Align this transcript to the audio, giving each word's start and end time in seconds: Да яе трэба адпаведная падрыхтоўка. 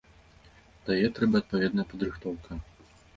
Да 0.87 0.95
яе 1.01 1.09
трэба 1.19 1.35
адпаведная 1.43 1.85
падрыхтоўка. 1.91 2.59